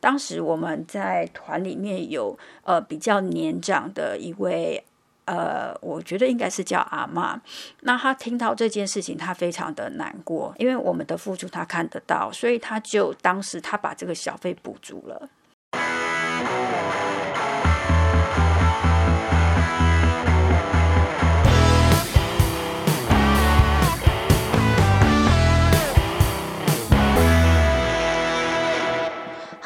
[0.00, 4.82] 当时我们在团里面有呃比较年长的一位。
[5.30, 7.38] 呃，我觉得应该是叫阿妈。
[7.80, 15.28] 那她听到这件事情，她非常的难过，因为我们的付出她看得到，所以她就当时她把这个小费补足了。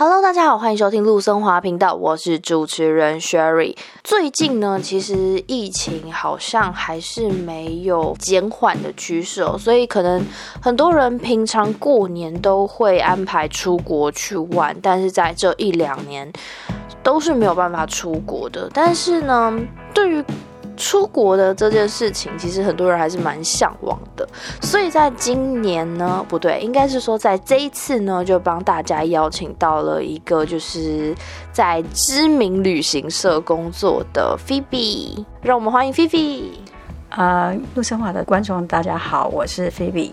[0.05, 3.76] Hello，大家好，欢迎收听陆森华频道，我是主持人 Sherry。
[4.03, 10.21] 最近呢，其实疫情好像还是没有减缓的趋势，所以可能
[10.61, 16.29] 很多人平常过年都会安排出国去玩，但是在这一两年
[17.04, 18.68] 都是没有办法出国的。
[18.75, 19.57] 但是呢，
[19.95, 20.25] 对于
[20.82, 24.29] 出国的这件事情，其实很多人还是蛮向往的，
[24.61, 31.14] 所以在今年呢，不对，应该是说在这一次呢，就帮大家邀请到了一个就是
[31.53, 36.51] 在知名旅行社工作的菲菲让我们欢迎菲菲。
[37.17, 40.13] 呃，陆生华的观众大家好，我是 Phoebe，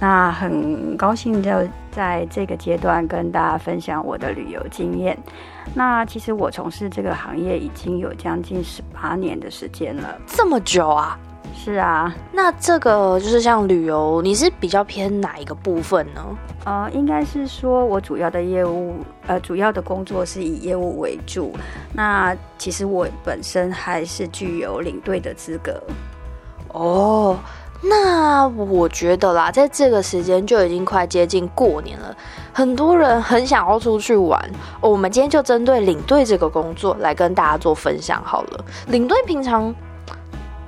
[0.00, 1.50] 那很高兴就
[1.92, 5.16] 在这个阶段跟大家分享我的旅游经验。
[5.74, 11.16] 那其实我从事这个行业已经有将近十八年的时间了，这么久啊？
[11.54, 12.12] 是啊。
[12.32, 16.20] 那这个就是像旅游，你是比较偏哪一个部分呢？
[16.64, 18.96] 呃，应该是说我主要的业务，
[19.28, 21.54] 呃，主要的工作是以业务为主。
[21.92, 25.80] 那其实我本身还是具有领队的资格。
[26.72, 27.38] 哦。
[27.82, 32.14] 那我觉得啦，在这个时间就已经快接近过年了，
[32.52, 34.38] 很多人很想要出去玩。
[34.82, 38.64] 我们今天就针对领队这个工作来跟大家做分享好了。
[38.88, 39.74] 领队平常。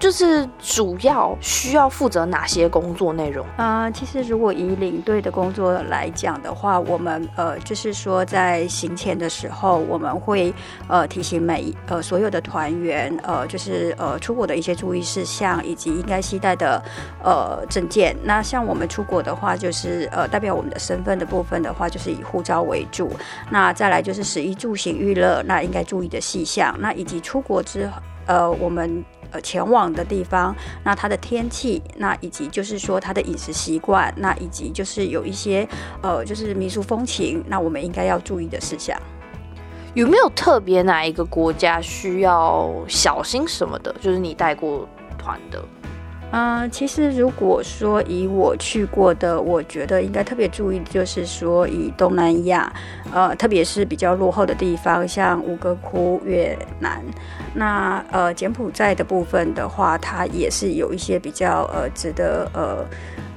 [0.03, 3.47] 就是主要需要负责哪些工作内容？
[3.56, 10.53] 呃，其实如果以领队的工作来讲的话，我们呃就是说在行前的时候，我们会
[10.89, 16.83] 呃提醒每呃所有的团员呃就是呃出国的一些注意事项，以及应该携带的
[17.23, 18.17] 呃证件。
[18.24, 23.08] 那像我们出国的话，就是呃代表我们的身份的部分的话，就是以护照为主。
[23.51, 26.74] 那再来就是食衣住行娱乐，那应该注意的细项。
[26.80, 29.05] 那以及出国之后，呃我们。
[29.35, 35.67] 呃，前往的地方，那它的天气，那以及就是说它的饮食习惯，那以及就是有一些
[36.03, 38.95] 呃，就是民俗风情，那我们应该要注意的事项，
[39.95, 43.91] 有没有特别哪一个国家需要小心什么的？
[44.03, 45.65] 就是你带过团的。
[46.33, 52.73] 嗯、其实如果说以我去过的，我觉得应该特别注意，就是说以东南亚，
[53.13, 57.05] 呃，特别是比较落后的地方，像吴哥窟、越南，
[57.55, 62.83] 那呃柬埔寨的部分的话，它也是有一些比较呃值得呃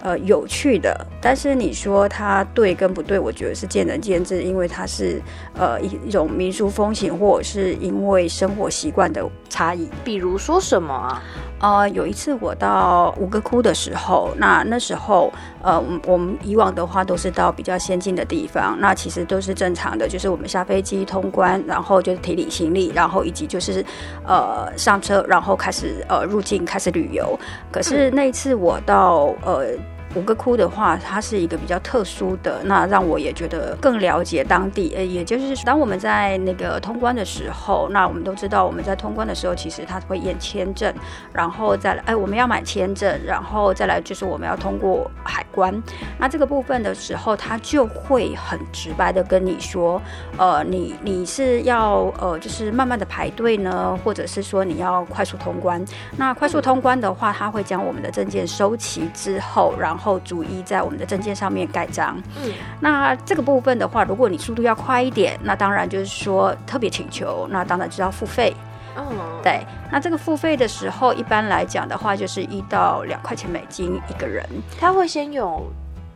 [0.06, 0.96] 呃有趣的。
[1.20, 5.20] 但是你说它对跟不对，我觉得是见仁见智，因为它是
[5.58, 9.90] 呃一一种民俗风情，或者是因为生活习惯的差异。
[10.04, 11.24] 比如说什么啊？
[11.60, 15.34] 呃，有一次我到五个窟的时候，那那时候，
[15.64, 23.84] 呃，我们以往的话都是到比较先进的地方，那其实都是正常的，就是我们下飞机通关，然后就是提领行李，然后以及就是，
[24.28, 27.40] 呃，上车，然后开始呃入境开始旅游。
[27.72, 29.70] 可是那一次我到呃。
[30.16, 34.94] 五个窟的话，它是一个比较特殊的，那让我也觉得更了解当地。
[34.96, 40.94] 呃，也就是当我们在那个通关的时候，那我们都知道我们在通关的时候，其实他会验签证，
[41.34, 45.84] 然后再来，哎，我们要买签证，然后再来就是我们要通过海关。
[46.18, 50.02] 那这个部分的时候，他就会很直白的跟你说，
[50.38, 55.84] 呃，你你是要呃，就是慢慢的排队呢，或者是说你要快速通关。
[56.16, 62.16] 那快速通关的话，他会将我们的证件收齐之后，然后后逐一在我们的证件上面盖章。
[62.38, 68.54] 嗯，那这个部分的话，如果你速度要快一点，那当然就是说特别请求，那当然就要付费。
[68.96, 69.04] 嗯，
[69.42, 69.66] 对。
[69.92, 74.48] 那这个付费的时候，一般来讲的话，就是一到两块钱美金一个人。
[74.80, 75.66] 他会先有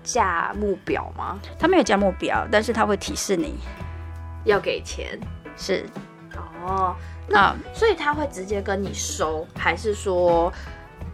[0.03, 1.39] 价目表吗？
[1.57, 3.55] 他没有价目表，但是他会提示你
[4.45, 5.19] 要给钱。
[5.57, 5.83] 是。
[6.65, 6.95] 哦，
[7.27, 10.53] 那所以他会直接跟你收，还是说？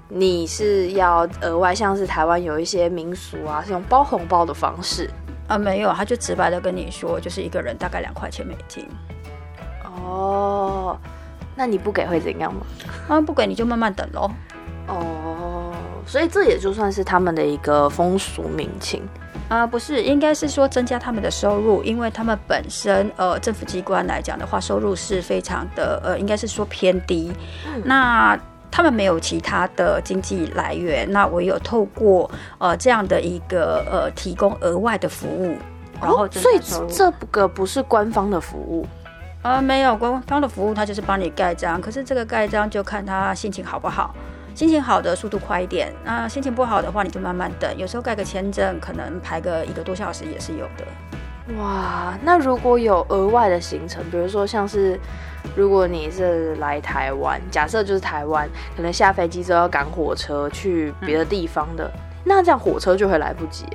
[0.07, 5.09] 你是要额外，像是台湾有一些民俗啊，是用包红包的方式
[5.47, 5.57] 啊？
[5.57, 8.87] 没有，他就直白的跟你说，就是一个人大概两块钱美金。
[9.83, 10.97] 哦，
[11.55, 12.61] 那你不给会怎样吗？
[13.07, 14.29] 啊，不给你就慢慢等喽。
[14.87, 15.73] 哦，
[16.05, 19.01] 所以这也就算是他们的一个风俗民情
[19.49, 19.65] 啊？
[19.65, 27.33] 不是，应该是说增加他们的收入，因为他们本身呃政府机关来讲的话，收入是非常的呃，应该是说偏低。
[27.65, 28.39] 嗯、那
[28.75, 35.55] 他们没有其他的经济来源，那唯有透过呃这样的一个呃提供额外的服务，
[36.01, 38.85] 然后、哦、所以这个不是官方的服务。
[39.43, 41.79] 呃，没有官方的服务，他就是帮你盖章。
[41.79, 44.13] 可是这个盖章就看他心情好不好，
[44.53, 47.77] 心情好的速度快一点，那心情不好的话，你就慢慢等。
[47.77, 51.55] 有时候盖个签证，可能排个一个多小时也是有的。
[51.57, 54.99] 哇，那如果有额外的行程，比如说像是
[55.55, 63.65] 如果你是来台湾，假设就是台湾，可能下飞机之后要赶火车去别的地方的，嗯、那这样火车就会来不及。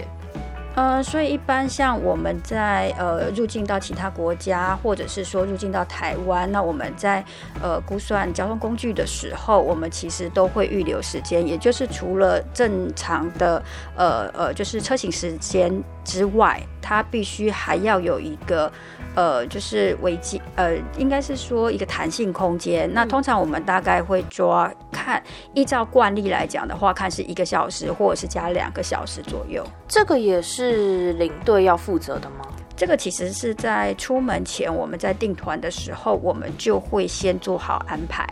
[0.77, 7.23] 呃，所以一般像我们在呃入境到其他国家，或者是说入境到台湾，那我们在
[7.61, 13.61] 呃估算交通工具的时候，我们其实都会预留时间，也就是除了正常的
[13.97, 18.71] 呃呃就是车行时间之外，它必须还要有一个。
[19.17, 22.89] 呃，就是危机，呃，应该是说一个弹性空间。
[22.95, 25.21] 那通常我们大概会抓看，
[25.53, 29.67] 依照惯例来讲的话，看是一个小时，或者是加两个小时左右。
[29.89, 32.47] 这个也是领队要负责的吗？
[32.81, 38.27] 这个其实是在出门前，我们在订团的时候，我们就会先做好安排。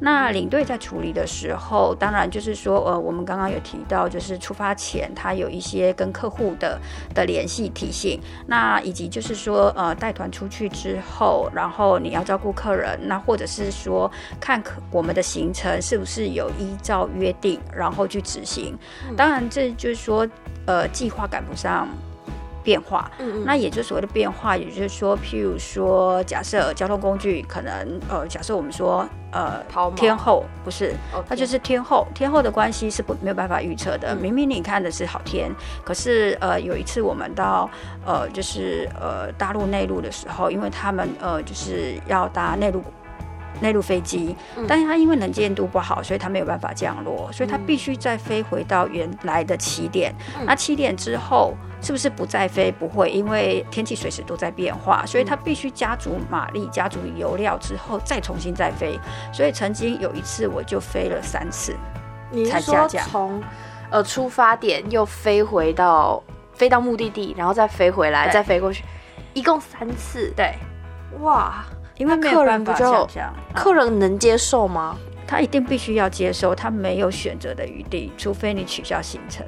[0.00, 6.80] 那领队在处理的时候，当然就是说，呃，我们刚刚有提到，就是出发前他有一些跟客户的
[7.14, 14.10] 的联系提醒，那以及就是说，呃，带团出去之后，然后你要照顾客人，那或者是说
[14.40, 18.76] 看客我们的行程是不是有依照约定，然后去执行。
[19.16, 20.28] 当然，这就是说，
[20.66, 21.86] 呃，计划赶不上。
[22.62, 29.62] 变化，嗯嗯，那也就是所谓的变化，也就是说，譬如说，假设交通工具可能，呃，假设我们说，呃，
[29.96, 30.94] 天后不是，
[31.28, 34.14] 它就是天后，天后的关系是不没有办法预测的。
[34.14, 35.50] 明明你看的是好天，
[35.84, 37.68] 可是，呃，有一次我们到，
[38.06, 42.82] 呃，就是呃大陆内陆的时候，因为他们呃就是要搭内陆。
[43.60, 44.34] 内陆飞机，
[44.66, 50.14] 但是它因为能见度不好，所以它没有办法降落，所以它必须再飞回到原来的起点。
[50.44, 52.72] 那起点之后是不是不再飞？
[52.72, 58.98] 不会，因为天气随时都在变化，所以它必须加足马力、加足油料之后再重新再飞。
[59.32, 61.76] 所以曾经有一次我就飞了三次，
[62.50, 63.04] 才下降。
[63.08, 63.42] 从
[63.90, 66.22] 呃出发点又飞回到
[66.54, 68.82] 飞到目的地，然后再飞回来，再飞过去，
[69.34, 70.32] 一共三次。
[70.34, 70.54] 对，
[71.20, 71.64] 哇。
[72.02, 73.08] 因为客人不就
[73.54, 74.98] 客人能接受吗？
[75.24, 79.46] 他一定必须要接受，他没有选择的余地，除非你取消行程。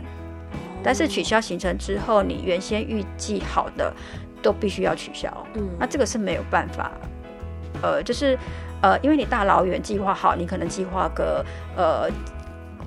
[0.85, 3.93] 但是取消行程之后，你原先预计好的
[4.41, 5.29] 都必须要取消。
[5.55, 6.93] 嗯，那这个是没有办法。
[7.83, 8.39] 呃，就是
[8.83, 11.45] 呃，因为你大老远计划好，你可能计划个
[11.77, 12.09] 呃。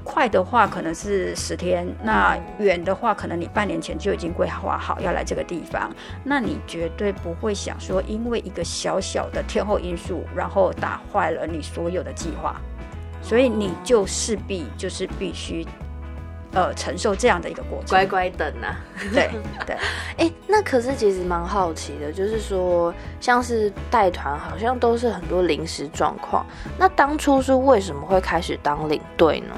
[0.07, 5.93] 快的话可能是十天，那远的话可能你半年前就已经规划好要来这个地方，
[6.23, 12.55] 那你绝对不会想说因为一个小小的天后因素，然后打坏了你所有的计划，
[13.21, 15.67] 所以你就势必就是必须
[16.53, 17.89] 呃承受这样的一个过程。
[17.89, 18.79] 乖乖等啊，
[19.13, 19.29] 对
[19.67, 26.45] 对，哎、欸，那可是其实蛮好奇的，就是说像是带团好像都是很多临时状况，
[26.79, 29.53] 那当初是为什么会开始当领队呢？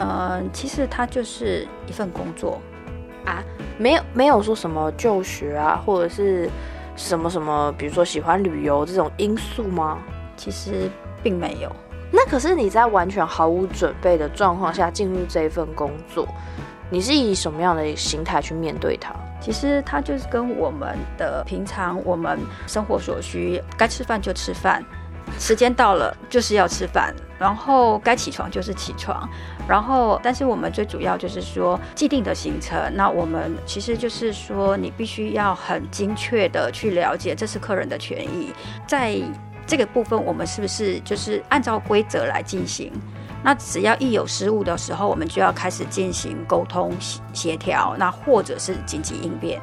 [0.00, 2.60] 嗯，其实它就是一份工作
[3.24, 3.44] 啊，
[3.78, 6.48] 没有没有说什么就学啊，或者是
[6.96, 9.98] 什么什么，比如说喜欢旅游这种因素吗？
[10.36, 10.90] 其实
[11.22, 11.70] 并没有。
[12.10, 16.26] 那可是你在完全毫无准备的状况下进入这一份工作，
[16.88, 19.14] 你是以什么样的心态去面对它？
[19.40, 24.84] 其实它就是跟我们的平常我们生活所需，该吃饭就吃饭。
[25.38, 29.28] 时间到了就是要吃饭，然后该起床就是起床，
[29.68, 38.52] 然后但是我们最主要就是说既定的行程，那我们其实就是说你必须要很精确的去了解这是客人的权益，
[38.86, 39.16] 在
[39.66, 42.92] 这个部分我们是不是就是按照规则来进行？
[43.42, 46.92] 那只要一有失误的时候，我们就要开始进行沟通
[47.32, 49.58] 协调，那或者是紧急应变。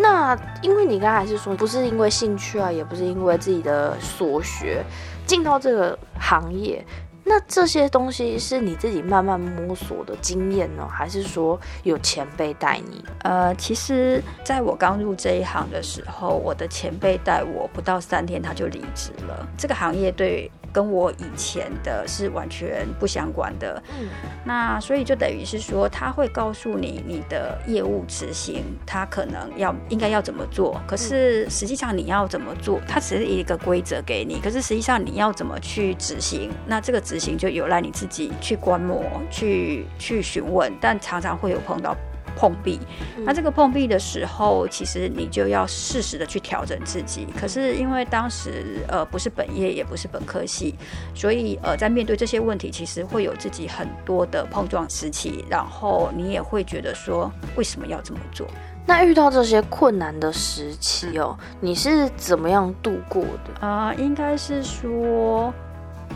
[0.00, 4.84] 那因为你刚才是说，不是因为兴趣啊，也不是因为自己的所学
[5.26, 6.84] 进到这个行业，
[7.24, 13.04] 那这些东西是你自己慢慢摸索的经验呢，还是说有前辈带你？
[13.24, 19.46] 呃，其实在我刚入这一行的时候，我的前辈带我不到三天他就离职了。
[19.58, 20.50] 这个行业对。
[20.72, 24.08] 跟我以前的是完全不相关的，嗯，
[24.44, 41.96] 那所以就等于是说，他会告诉你你的业务执行，他可能要应该要怎么做，可是实际上你要怎么做，他只是一个规则给你，可是实际上你要怎么去执行，那这个执行就有赖你自己去观摩、去去询问，但常常会有碰到。
[42.38, 42.78] 碰壁，
[43.24, 47.26] 那这个碰壁的时候，其实你就要适时的去调整自己。
[47.36, 50.76] 可是因为当时呃不是本业，也不是本科系，
[51.16, 58.46] 所以呃在面对这些问题，其实会有自己很多的碰撞时期，然后你也会觉得说为什么要这么做？
[58.86, 63.66] 那遇到这些困难的时期哦，你是怎么样度过的？
[63.66, 65.52] 啊、呃，应该是说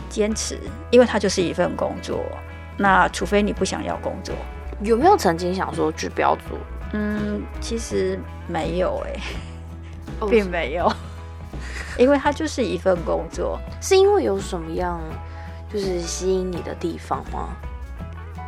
[0.09, 0.57] 坚持，
[0.89, 2.21] 因为它就是一份工作。
[2.75, 4.33] 那除非你不想要工作，
[4.81, 6.57] 有没有曾经想说去标注？
[6.93, 9.13] 嗯，其实没有哎、
[10.19, 10.91] 欸，并没有，
[11.97, 13.59] 因为它就是一份工作。
[13.81, 14.99] 是因为有什么样
[15.71, 17.55] 就是吸引你的地方吗？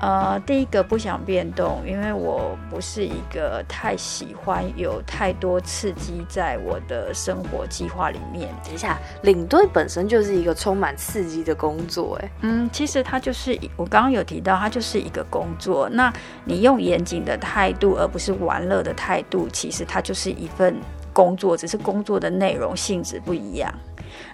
[0.02, 8.50] 呃，第一个不想变动，因为我不是一个太喜欢有太多刺激在我的生活计划里面。
[8.64, 15.90] 等一下，领队本身就是一个充满刺激的工作，哎，嗯，其实它就是我刚刚有提到，它就是一个工作。
[15.90, 20.76] 那你用严谨的态度，而不是玩乐的态度，其实它就是一份
[21.14, 23.74] 工作，只是工作的内容性质不一样。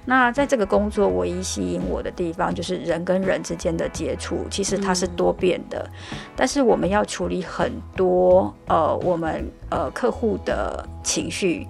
[0.06, 11.68] 那在这个工作唯一吸引我的地方，就是人跟人之间的接触，其实它是多变的，嗯、但是我们要处理很多呃，我们呃客户的情绪，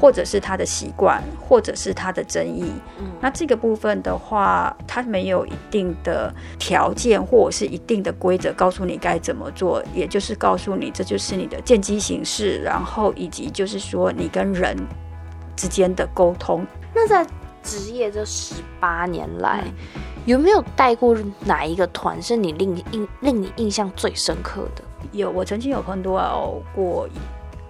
[0.00, 2.72] 或者是他的习惯，或者是他的争议。
[2.98, 14.76] 嗯、那这个部分的话，它没有一定的条件或者是一定的规则告诉你该怎么做，也就是告诉你这就是你的见机行事，然后以及就是说你跟人
[15.54, 16.66] 之间的沟通。
[16.94, 17.26] 那在
[17.64, 19.64] 职业这十八年来，
[20.26, 24.84] 有没有带过哪一个团是你令印令你印象最深刻的？
[25.10, 27.08] 有，我曾经有碰到过。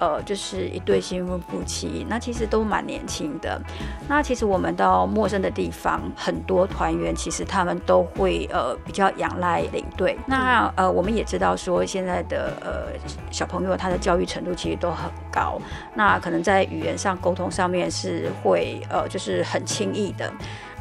[0.04, 3.58] 呃，就是一对新婚夫妻，那其实都蛮年轻的。
[4.06, 10.18] 那其实我们到陌生的地方，很多团员其实他们都会呃比较仰赖领队。
[10.26, 12.92] 那呃，我们也知道说现在的呃
[13.30, 15.58] 小朋友他的教育程度其实都很高，
[15.94, 20.30] 那可能在语言上沟通上面是会呃就是很轻易的。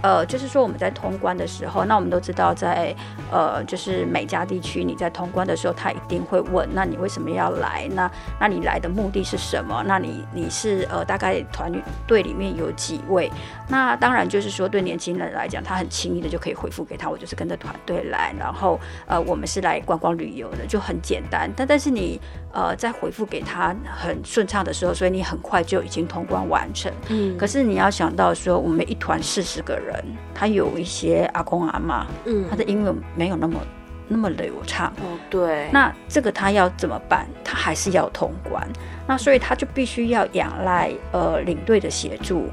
[0.03, 2.93] 呃，就是说我们在通关的时候，那我们都知道在
[3.31, 7.89] 呃，就是每家地区，你在通关的时候，他一定会问，那你为什么要来？
[7.95, 9.81] 那那你来的目的是什么？
[9.87, 11.71] 那你你是呃，大概团
[12.05, 13.31] 队里面有几位？
[13.69, 21.49] 那当然就是说，对年轻人来讲，他很轻易的就可以回复给他，我就是跟着团队来，然后呃，我们是来观光旅游的，就很简单。
[21.55, 22.19] 但但是你
[22.53, 26.89] 呃，在回复给他很顺畅的时候，所以你很快就已经通关完成。
[27.09, 27.37] 嗯。
[27.37, 30.01] 可是你要想到说，我们一团四十个人。
[30.35, 33.59] 他有一些阿公阿妈，嗯，他的英文没有那么
[34.07, 37.25] 那么流畅，哦，对，那这个他要怎么办？
[37.43, 38.67] 他还是要通关，
[39.07, 42.49] 那所以他就必须要仰赖呃领队的协助。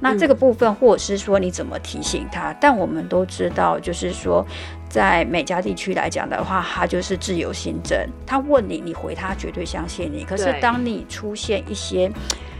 [0.00, 2.52] 那这个部分，或者是说你怎么提醒他？
[2.60, 4.44] 但我们都知道，就是说
[4.88, 10.24] 在美加地区来讲的话，他就是自由新政，他问你，你回他绝对相信你。
[10.24, 12.10] 可是当你出现一些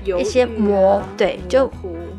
[0.05, 1.71] 一些模，对，就。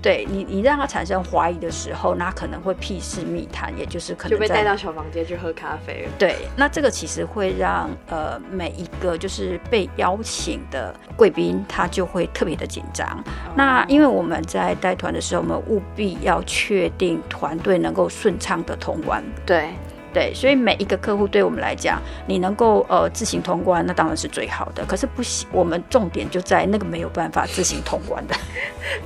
[0.02, 6.12] 对你，你让他产生怀疑的时候，那可能会屁事密谈，也就是可能就被带到小房间去喝咖啡了。
[6.18, 13.08] 对，那这个其实会让呃每一个就是被邀请的贵宾，他就会特别的紧张。
[13.08, 19.24] 哦、那因为我们在带团的时候，我们务必要确定团队能够顺畅的通关。
[19.46, 19.70] 对。
[20.14, 24.84] 对，所以每一个客户对我们来讲，你能够呃自行通关，那当然是最好的。
[24.86, 28.36] 可是不行，我们重点就在那个没有办法自行通关的。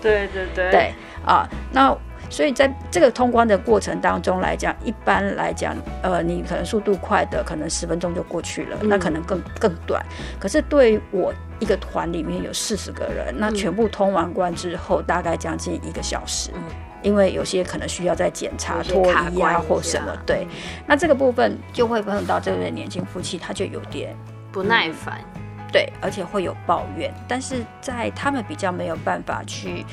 [0.02, 0.72] 对 对对。
[0.72, 0.94] 对
[1.26, 1.96] 啊，那
[2.30, 10.04] 所以在这个通关的过程当中来讲，一般来讲，呃，你可能速度快的，可能十分钟就过去了，嗯、那可能更更短。
[10.40, 16.50] 可是对我一个团里面有四十个人，那全部通完关之后，大概将近一个小时。
[16.56, 16.64] 嗯
[17.06, 20.48] 因为有些可能需要再检查脱衣啊或什么，对，
[20.88, 24.16] 那这个部分就会碰到这对年轻夫妻，他就有点
[24.52, 25.24] 不耐烦，
[25.72, 29.86] 对，而且会有抱怨，但是在他们比较没有办法去，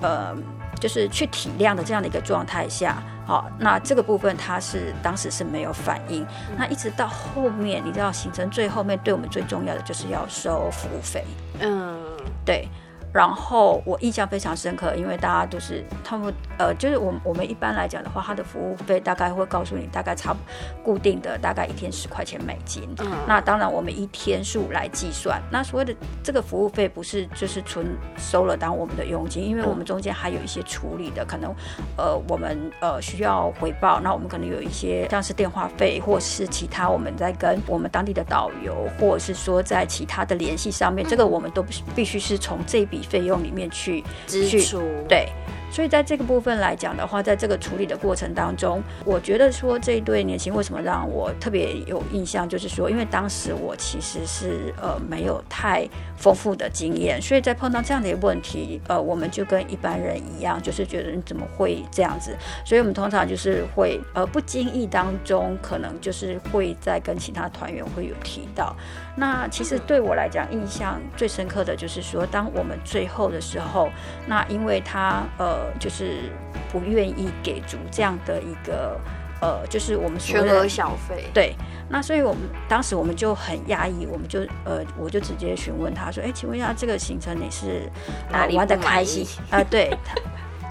[0.00, 0.36] 呃，
[0.80, 6.26] 就是去体谅的这样的一个状态下，好，那这个部分他是当时是没有反应，
[6.58, 11.24] 那一直到后面，你知道行程最后面对我们最重要的就是要收服务费，
[11.60, 11.96] 嗯，
[12.44, 12.68] 对。
[13.16, 20.36] 然后我印象非常深刻，因为大家都是他们呃，就是我我们一般来讲的话，他的服务费大概会告诉你大概差
[20.84, 22.86] 固定的大概一天十块钱美金。
[22.98, 27.86] 嗯，那当然我们以天数来计算，那所谓的这个服务费不是就是纯
[28.18, 31.54] 收了当我们的佣金，因为我们中间还有一些处理的，可能
[31.96, 43.05] 呃我们呃需要回报，那我们可能有一些像是电话费或是其他我们在跟我们当地的导游，或者是说在其他的联系上面，这个我们都必须是从这笔。
[43.08, 45.28] 费用里面去支出，对，
[45.70, 62.36] 所以在这个部分来讲的话，在这个处理的过程当中，我觉得说这一对年轻为什么让我特别有印象，就是说，因为当时我其实是呃没有太丰富的经验，所以在碰到这样的一个问题，呃，我们就跟一般人一样，就是觉得你怎么会这样子？
[62.64, 68.74] 所以我们通常就是会呃不经意当中，可能就是会在跟其他团员会有提到。
[69.18, 73.88] 那其实对我来讲，印象最深刻的就是说，当我们最后的时候，
[74.26, 76.30] 那因为他呃就是
[76.70, 78.98] 不愿意给足这样的一个
[79.40, 81.24] 呃，就是我们所全额小费。
[81.34, 81.54] 对，
[81.90, 87.90] 那所以我们当时我们就很压抑，我们就呃，我就直接询问他说：“哎，请问一下，这个行程你是
[88.32, 89.26] 哪里玩的开心？
[89.50, 89.90] 啊、呃，对，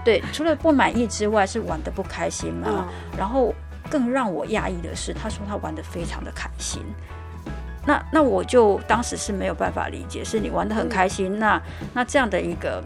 [0.04, 2.68] 对，除了不满意之外，是玩的不开心吗？
[2.68, 3.54] 嗯、然后
[3.88, 6.82] 更让我压抑的是，他说他玩的非常的开心。”
[7.86, 11.62] 那那我就当时是没有办法理解，是你玩的很开心，那
[11.94, 12.84] 那这样的一个。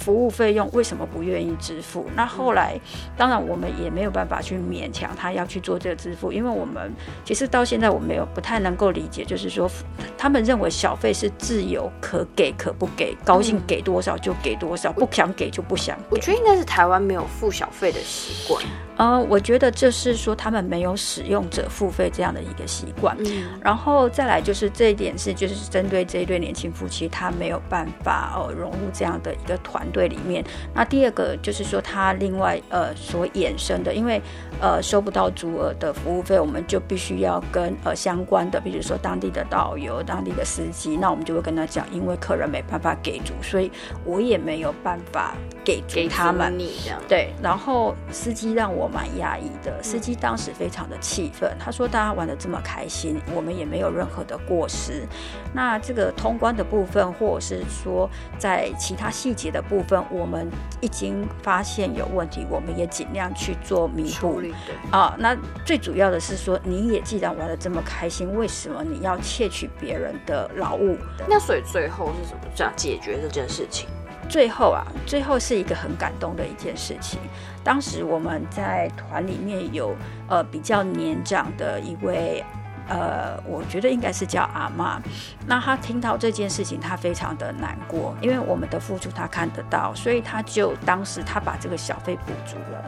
[0.00, 2.06] 服务费用为什么不愿意支付？
[2.16, 2.80] 那后来，
[3.16, 6.90] 当然我们也没有办法去勉强他要去做这个支付，因为我们
[7.22, 9.70] 其实到现在我没有不太能够理解，就是说
[10.16, 16.04] 他们认为小费是自由可给可不给，高兴给多少就给多少，不想给就不想给。
[16.10, 18.64] 我觉得应该是台湾没有付小费的习惯。
[18.96, 23.16] 呃，我觉得这是说他们没有使用者付费这样的一个习惯。
[23.20, 29.86] 嗯，然后再来就是这一点是就是针对这一对年轻夫妻，他没有办法呃融入这样的一个团。
[29.90, 30.44] 队里面，
[30.74, 34.20] 那第二个就是说，他另外呃所衍生的，因为
[34.60, 43.70] 呃收不到足额的服务费，我们就必须要跟呃相关的，比如说当地的导游、当地的司机，那我们就会跟他讲，因为客人没办法给足，所以
[44.04, 46.56] 我也没有办法给给他们。
[46.58, 55.06] 你这样对，然后司机让我蛮压抑的，司机当时非常的气愤，他说大家玩的这么开心，我们也没有任何的过失。
[55.52, 59.79] 那这个通关的部分，或者是说在其他细节的部分。
[59.80, 60.46] 部分我们
[60.80, 64.42] 已经发现有问题，我们也尽量去做弥补。
[64.90, 65.34] 啊，那
[65.64, 70.98] 最主要的是说，你也既然玩的这么开心，为什么你要窃取别人的劳务？
[71.26, 73.88] 那所以最后是怎么这样解决这件事情？
[74.28, 77.18] 最后啊，最后是一个很感动的一件事情。
[77.64, 79.96] 当时我们在团里面有
[80.28, 82.44] 呃比较年长的一位。
[82.90, 85.00] 呃，我觉得应该是叫阿妈。
[85.46, 92.84] 那他听到这件事情，他非常的难过，因为我们的付出他看得到，所以他就当时他把这个小费补足了。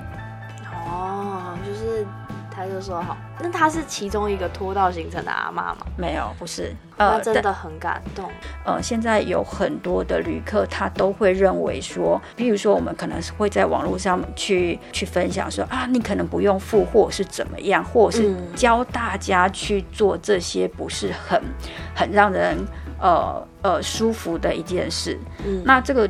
[2.63, 5.79] 他就说好，那他是其中一个拖到行程的阿妈吗？
[5.97, 6.73] 没有，不是。
[6.97, 8.31] 呃，真的很感动。
[8.65, 21.43] 呃，现在有很多的旅客，他都会认为说，比如说我们可能是会在网络上去去分享说啊，你可能不用付，或是怎么样，或是教大家去做这些不是很
[21.97, 22.57] 很让人
[23.01, 25.19] 呃呃舒服的一件事。
[25.45, 26.09] 嗯，那这个。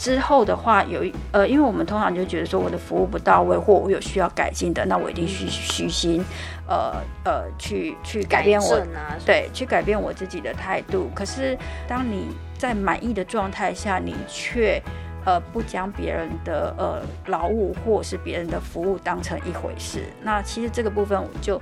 [0.00, 6.24] 之后的话，有一呃，因为我们通常就觉得说我的服务不到位，或我有需要改进的，那我一定虚虚心，
[6.66, 11.10] 呃呃，去去改变我，啊、对，去改变我自己的态度。
[11.14, 11.54] 可是
[11.86, 14.82] 当你在满意的状态下，你却
[15.26, 21.60] 呃不将别人的呃劳务或是别人的服务当成一回事，那其实这个部分我就。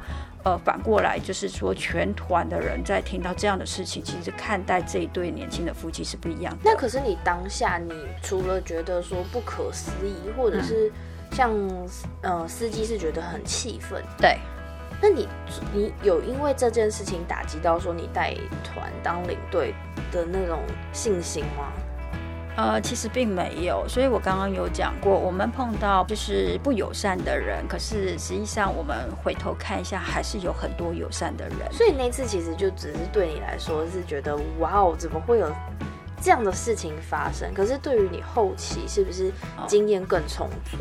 [0.49, 6.61] 呃，反过来就是说，全团的人在听到这样的事情，其实看待这一对年轻的夫妻是不一样的。
[6.65, 10.91] 那可是你当下，你除了觉得说不可思议，或者是
[11.33, 11.89] 像、嗯、
[12.23, 14.39] 呃司机是觉得很气愤，对。
[15.03, 15.29] 那你
[15.75, 18.35] 你有因为这件事情打击到说你带
[18.65, 19.75] 团当领队
[20.11, 20.63] 的那种
[20.95, 21.71] 信心吗？
[22.59, 31.73] 呃，其实并没有，所以我刚刚有讲过，我们碰到就是不友善的人，可是实际上我们回头看一下，还是有很多友善的人。
[31.73, 35.49] 所以那次其实就只是对你来说是觉得，哇哦，怎么会有
[36.21, 37.55] 这样的事情发生？
[37.55, 39.33] 可是对于你后期是不是
[39.69, 40.79] 经验更充足？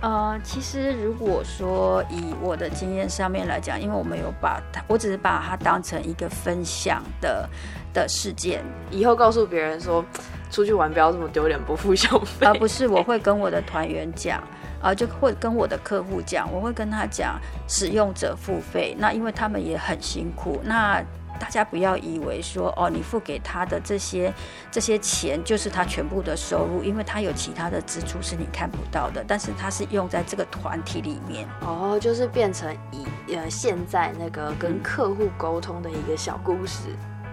[0.00, 7.46] 呃，其实如果说以我的经验上面来讲，因为我没有把它，我只是把它当成一个分享的
[7.92, 10.02] 的事件，以后告诉别人说。
[10.50, 12.46] 出去玩不要这么丢脸，不付小费。
[12.46, 14.42] 而不是我会跟我的团员讲，
[14.82, 18.96] 啊，就会跟我的客户讲，我会跟他讲使用者付费。
[18.98, 21.00] 那因为他们也很辛苦，那
[21.38, 24.30] 大家不要以为说哦，你付给他的这些
[24.70, 31.48] 这些钱就是他全部的收入，因为他有其他的支出是你看不到的，但是他是用在这个团体里面。
[31.60, 36.88] 哦，就是变成以呃现在那个跟客户沟通的一个小故事。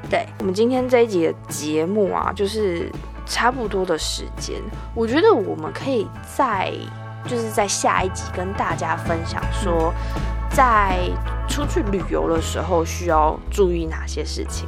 [0.09, 2.91] 对，我们今天这一集的节目啊，就是
[3.25, 4.55] 差不多的时间。
[4.95, 6.71] 我觉得我们可以在，
[7.25, 9.93] 就是在下一集跟大家分享说，
[10.49, 10.97] 在
[11.47, 14.67] 出去旅游的时候需要注意哪些事情。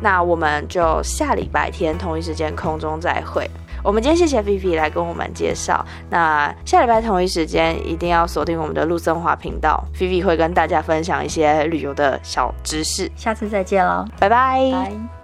[0.00, 3.48] 那我们就下礼拜天同一时间空中再会。
[3.82, 5.84] 我们今天谢谢 Vivi 来跟我们介绍。
[6.10, 13.10] 那下礼拜同一时间一定要锁定我们的陆森华频道，Vivi 会跟大家分享一些旅游的小知识。
[13.16, 14.70] 下次再见喽，拜拜。
[14.70, 15.17] 拜。